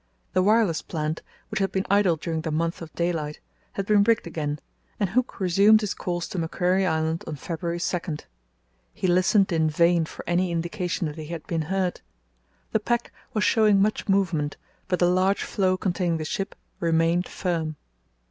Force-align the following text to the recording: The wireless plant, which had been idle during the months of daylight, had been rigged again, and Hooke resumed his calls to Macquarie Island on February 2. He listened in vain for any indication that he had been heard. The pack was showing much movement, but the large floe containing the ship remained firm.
The 0.33 0.41
wireless 0.41 0.81
plant, 0.81 1.21
which 1.49 1.59
had 1.59 1.71
been 1.71 1.85
idle 1.87 2.15
during 2.15 2.41
the 2.41 2.49
months 2.49 2.81
of 2.81 2.91
daylight, 2.95 3.39
had 3.73 3.85
been 3.85 4.01
rigged 4.03 4.25
again, 4.25 4.57
and 4.99 5.11
Hooke 5.11 5.39
resumed 5.39 5.81
his 5.81 5.93
calls 5.93 6.27
to 6.29 6.39
Macquarie 6.39 6.87
Island 6.87 7.23
on 7.27 7.35
February 7.35 7.79
2. 7.79 7.99
He 8.95 9.05
listened 9.05 9.51
in 9.51 9.69
vain 9.69 10.05
for 10.05 10.27
any 10.27 10.51
indication 10.51 11.05
that 11.05 11.17
he 11.17 11.27
had 11.27 11.45
been 11.45 11.61
heard. 11.69 12.01
The 12.71 12.79
pack 12.79 13.13
was 13.35 13.43
showing 13.43 13.79
much 13.79 14.09
movement, 14.09 14.57
but 14.87 14.97
the 14.97 15.05
large 15.05 15.43
floe 15.43 15.77
containing 15.77 16.17
the 16.17 16.25
ship 16.25 16.55
remained 16.79 17.27
firm. 17.27 17.75